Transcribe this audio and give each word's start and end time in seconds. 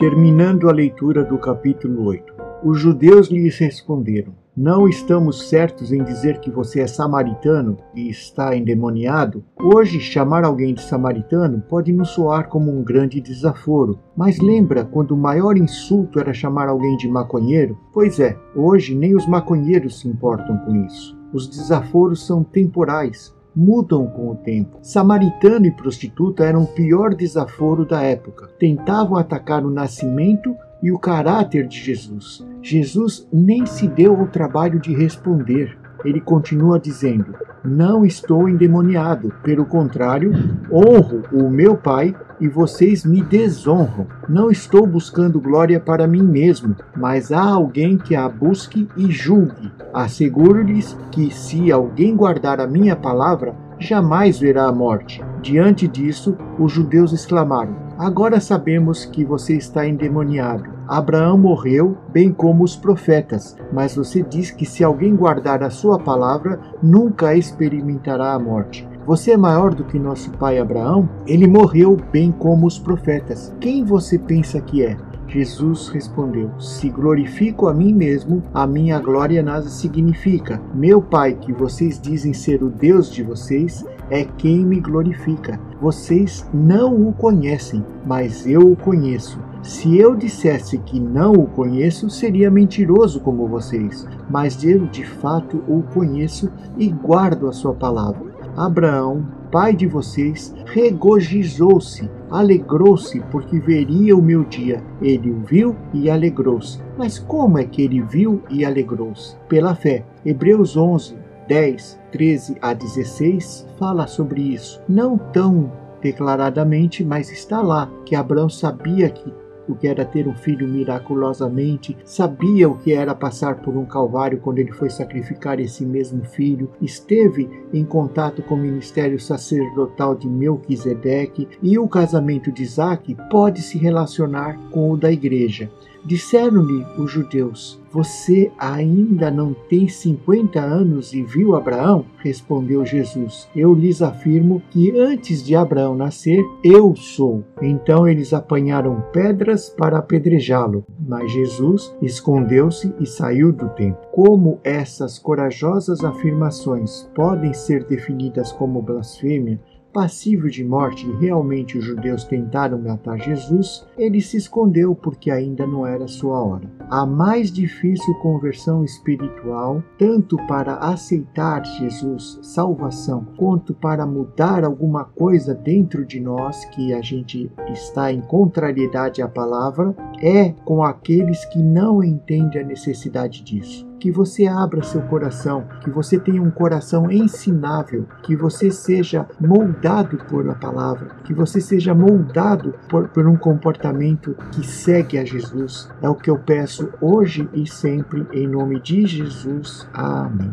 Terminando 0.00 0.70
a 0.70 0.72
leitura 0.72 1.22
do 1.22 1.36
capítulo 1.36 2.06
8, 2.06 2.32
os 2.64 2.80
judeus 2.80 3.28
lhes 3.28 3.58
responderam: 3.58 4.32
Não 4.56 4.88
estamos 4.88 5.50
certos 5.50 5.92
em 5.92 6.02
dizer 6.02 6.40
que 6.40 6.50
você 6.50 6.80
é 6.80 6.86
samaritano 6.86 7.76
e 7.94 8.08
está 8.08 8.56
endemoniado? 8.56 9.44
Hoje, 9.62 10.00
chamar 10.00 10.42
alguém 10.42 10.72
de 10.72 10.80
samaritano 10.80 11.62
pode 11.68 11.92
nos 11.92 12.12
soar 12.12 12.48
como 12.48 12.74
um 12.74 12.82
grande 12.82 13.20
desaforo. 13.20 13.98
Mas 14.16 14.38
lembra 14.38 14.86
quando 14.86 15.10
o 15.10 15.18
maior 15.18 15.58
insulto 15.58 16.18
era 16.18 16.32
chamar 16.32 16.70
alguém 16.70 16.96
de 16.96 17.06
maconheiro? 17.06 17.76
Pois 17.92 18.18
é, 18.18 18.38
hoje 18.56 18.94
nem 18.94 19.14
os 19.14 19.26
maconheiros 19.26 20.00
se 20.00 20.08
importam 20.08 20.56
com 20.64 20.76
isso. 20.76 21.14
Os 21.30 21.46
desaforos 21.46 22.26
são 22.26 22.42
temporais, 22.42 23.36
mudam 23.54 24.06
com 24.06 24.30
o 24.30 24.36
tempo. 24.36 24.78
Samaritano 24.82 25.66
e 25.66 25.70
prostituta 25.70 26.44
eram 26.44 26.64
o 26.64 26.66
pior 26.66 27.14
desaforo 27.14 27.84
da 27.84 28.02
época. 28.02 28.48
Tentavam 28.58 29.16
atacar 29.16 29.64
o 29.64 29.70
nascimento 29.70 30.54
e 30.82 30.90
o 30.90 30.98
caráter 30.98 31.66
de 31.66 31.78
Jesus. 31.78 32.46
Jesus 32.62 33.28
nem 33.32 33.66
se 33.66 33.86
deu 33.86 34.16
ao 34.16 34.28
trabalho 34.28 34.80
de 34.80 34.94
responder. 34.94 35.76
Ele 36.04 36.20
continua 36.20 36.78
dizendo: 36.78 37.34
Não 37.62 38.06
estou 38.06 38.48
endemoniado, 38.48 39.32
pelo 39.42 39.66
contrário, 39.66 40.32
honro 40.72 41.22
o 41.30 41.50
meu 41.50 41.76
Pai 41.76 42.14
e 42.40 42.48
vocês 42.48 43.04
me 43.04 43.22
desonram. 43.22 44.06
Não 44.26 44.50
estou 44.50 44.86
buscando 44.86 45.40
glória 45.40 45.78
para 45.78 46.06
mim 46.06 46.22
mesmo, 46.22 46.74
mas 46.96 47.30
há 47.30 47.44
alguém 47.44 47.98
que 47.98 48.16
a 48.16 48.26
busque 48.28 48.88
e 48.96 49.10
julgue. 49.10 49.70
Asseguro-lhes 49.92 50.96
que, 51.10 51.30
se 51.30 51.70
alguém 51.70 52.16
guardar 52.16 52.60
a 52.60 52.66
minha 52.66 52.96
palavra, 52.96 53.54
jamais 53.78 54.38
verá 54.38 54.64
a 54.64 54.72
morte. 54.72 55.22
Diante 55.42 55.86
disso, 55.86 56.36
os 56.58 56.72
judeus 56.72 57.12
exclamaram: 57.12 57.76
Agora 57.98 58.40
sabemos 58.40 59.04
que 59.04 59.22
você 59.22 59.54
está 59.54 59.86
endemoniado. 59.86 60.79
Abraão 60.90 61.38
morreu, 61.38 61.96
bem 62.12 62.32
como 62.32 62.64
os 62.64 62.74
profetas, 62.74 63.56
mas 63.72 63.94
você 63.94 64.24
diz 64.24 64.50
que 64.50 64.66
se 64.66 64.82
alguém 64.82 65.14
guardar 65.14 65.62
a 65.62 65.70
sua 65.70 66.00
palavra, 66.00 66.58
nunca 66.82 67.32
experimentará 67.36 68.32
a 68.32 68.38
morte. 68.40 68.88
Você 69.06 69.30
é 69.30 69.36
maior 69.36 69.72
do 69.72 69.84
que 69.84 70.00
nosso 70.00 70.32
pai 70.32 70.58
Abraão? 70.58 71.08
Ele 71.28 71.46
morreu 71.46 71.96
bem 72.10 72.32
como 72.32 72.66
os 72.66 72.76
profetas. 72.76 73.54
Quem 73.60 73.84
você 73.84 74.18
pensa 74.18 74.60
que 74.60 74.84
é? 74.84 74.96
Jesus 75.28 75.88
respondeu: 75.90 76.50
Se 76.58 76.88
glorifico 76.88 77.68
a 77.68 77.72
mim 77.72 77.94
mesmo, 77.94 78.42
a 78.52 78.66
minha 78.66 78.98
glória 78.98 79.44
nada 79.44 79.68
significa. 79.68 80.60
Meu 80.74 81.00
Pai, 81.00 81.34
que 81.34 81.52
vocês 81.52 82.00
dizem 82.00 82.32
ser 82.32 82.64
o 82.64 82.68
Deus 82.68 83.08
de 83.08 83.22
vocês, 83.22 83.84
é 84.10 84.24
quem 84.24 84.64
me 84.64 84.80
glorifica. 84.80 85.58
Vocês 85.80 86.48
não 86.52 87.08
o 87.08 87.12
conhecem, 87.12 87.84
mas 88.04 88.46
eu 88.46 88.72
o 88.72 88.76
conheço. 88.76 89.38
Se 89.62 89.98
eu 89.98 90.16
dissesse 90.16 90.78
que 90.78 90.98
não 90.98 91.32
o 91.32 91.46
conheço, 91.46 92.08
seria 92.08 92.50
mentiroso 92.50 93.20
como 93.20 93.46
vocês, 93.46 94.06
mas 94.28 94.64
eu 94.64 94.86
de 94.86 95.04
fato 95.04 95.62
o 95.68 95.82
conheço 95.82 96.50
e 96.78 96.88
guardo 96.88 97.46
a 97.46 97.52
sua 97.52 97.74
palavra. 97.74 98.30
Abraão, 98.56 99.26
pai 99.50 99.74
de 99.74 99.86
vocês, 99.86 100.54
regozijou-se, 100.66 102.10
alegrou-se, 102.30 103.20
porque 103.30 103.58
veria 103.58 104.16
o 104.16 104.22
meu 104.22 104.44
dia. 104.44 104.82
Ele 105.00 105.30
o 105.30 105.40
viu 105.40 105.76
e 105.92 106.08
alegrou-se. 106.08 106.80
Mas 106.96 107.18
como 107.18 107.58
é 107.58 107.64
que 107.64 107.82
ele 107.82 108.00
viu 108.00 108.42
e 108.48 108.64
alegrou-se? 108.64 109.36
Pela 109.48 109.74
fé. 109.74 110.04
Hebreus 110.24 110.76
11, 110.76 111.16
10, 111.50 111.98
13 112.12 112.58
a 112.62 112.72
16 112.72 113.66
fala 113.76 114.06
sobre 114.06 114.40
isso. 114.40 114.80
Não 114.88 115.18
tão 115.18 115.72
declaradamente, 116.00 117.04
mas 117.04 117.28
está 117.28 117.60
lá 117.60 117.90
que 118.06 118.14
Abraão 118.14 118.48
sabia 118.48 119.10
que 119.10 119.34
o 119.68 119.74
que 119.74 119.88
era 119.88 120.04
ter 120.04 120.28
um 120.28 120.34
filho 120.34 120.68
miraculosamente, 120.68 121.96
sabia 122.04 122.68
o 122.68 122.78
que 122.78 122.92
era 122.92 123.16
passar 123.16 123.56
por 123.62 123.76
um 123.76 123.84
calvário 123.84 124.38
quando 124.38 124.60
ele 124.60 124.70
foi 124.70 124.90
sacrificar 124.90 125.58
esse 125.58 125.84
mesmo 125.84 126.24
filho, 126.24 126.70
esteve 126.80 127.50
em 127.72 127.84
contato 127.84 128.42
com 128.42 128.54
o 128.54 128.58
ministério 128.58 129.18
sacerdotal 129.18 130.14
de 130.14 130.28
Melquisedeque 130.28 131.48
e 131.60 131.76
o 131.76 131.88
casamento 131.88 132.52
de 132.52 132.62
Isaac 132.62 133.16
pode 133.28 133.62
se 133.62 133.76
relacionar 133.76 134.56
com 134.70 134.92
o 134.92 134.96
da 134.96 135.10
igreja. 135.10 135.68
Disseram-lhe 136.04 136.84
os 136.96 137.10
judeus: 137.10 137.80
Você 137.92 138.52
ainda 138.56 139.32
não 139.32 139.52
tem 139.52 139.88
cinquenta 139.88 140.60
anos 140.60 141.12
e 141.12 141.24
viu 141.24 141.56
Abraão? 141.56 142.04
Respondeu 142.18 142.86
Jesus: 142.86 143.48
Eu 143.54 143.74
lhes 143.74 144.00
afirmo 144.00 144.62
que 144.70 144.96
antes 144.96 145.44
de 145.44 145.56
Abraão 145.56 145.96
nascer, 145.96 146.40
eu 146.62 146.94
sou. 146.94 147.42
Então 147.60 148.06
eles 148.06 148.32
apanharam 148.32 149.02
pedras 149.12 149.68
para 149.68 149.98
apedrejá-lo, 149.98 150.84
mas 151.04 151.32
Jesus 151.32 151.92
escondeu-se 152.00 152.94
e 153.00 153.06
saiu 153.06 153.52
do 153.52 153.68
templo. 153.70 154.00
Como 154.12 154.60
essas 154.62 155.18
corajosas 155.18 156.04
afirmações 156.04 157.10
podem 157.12 157.52
ser 157.52 157.82
definidas 157.84 158.52
como 158.52 158.80
blasfêmia, 158.80 159.58
passível 159.92 160.48
de 160.48 160.64
morte 160.64 161.06
e 161.06 161.16
realmente 161.16 161.76
os 161.76 161.84
judeus 161.84 162.24
tentaram 162.24 162.78
matar 162.78 163.18
Jesus, 163.18 163.86
ele 163.98 164.20
se 164.20 164.36
escondeu 164.36 164.94
porque 164.94 165.30
ainda 165.30 165.66
não 165.66 165.86
era 165.86 166.06
sua 166.06 166.42
hora. 166.42 166.70
A 166.88 167.04
mais 167.04 167.52
difícil 167.80 168.14
conversão 168.16 168.84
espiritual, 168.84 169.82
tanto 169.96 170.36
para 170.46 170.74
aceitar 170.74 171.64
Jesus, 171.64 172.38
salvação, 172.42 173.24
quanto 173.38 173.72
para 173.72 174.04
mudar 174.04 174.64
alguma 174.64 175.04
coisa 175.04 175.54
dentro 175.54 176.04
de 176.04 176.20
nós 176.20 176.66
que 176.66 176.92
a 176.92 177.00
gente 177.00 177.50
está 177.72 178.12
em 178.12 178.20
contrariedade 178.20 179.22
à 179.22 179.28
palavra, 179.28 179.94
é 180.22 180.50
com 180.64 180.84
aqueles 180.84 181.44
que 181.46 181.58
não 181.58 182.04
entendem 182.04 182.60
a 182.60 182.64
necessidade 182.64 183.42
disso 183.42 183.89
que 184.00 184.10
você 184.10 184.46
abra 184.46 184.82
seu 184.82 185.02
coração, 185.02 185.64
que 185.84 185.90
você 185.90 186.18
tenha 186.18 186.42
um 186.42 186.50
coração 186.50 187.10
ensinável, 187.10 188.06
que 188.22 188.34
você 188.34 188.70
seja 188.70 189.26
moldado 189.38 190.16
por 190.28 190.48
a 190.48 190.54
palavra, 190.54 191.10
que 191.24 191.34
você 191.34 191.60
seja 191.60 191.94
moldado 191.94 192.74
por, 192.88 193.08
por 193.08 193.26
um 193.26 193.36
comportamento 193.36 194.34
que 194.52 194.66
segue 194.66 195.18
a 195.18 195.24
Jesus. 195.24 195.88
É 196.00 196.08
o 196.08 196.14
que 196.14 196.30
eu 196.30 196.38
peço 196.38 196.90
hoje 197.00 197.48
e 197.52 197.68
sempre, 197.68 198.26
em 198.32 198.48
nome 198.48 198.80
de 198.80 199.06
Jesus. 199.06 199.86
Amém. 199.92 200.52